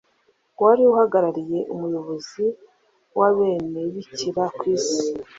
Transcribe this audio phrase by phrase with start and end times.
[0.63, 2.45] wari uhagarariye umuyobozi
[3.17, 5.01] w’Abenebikira ku Isi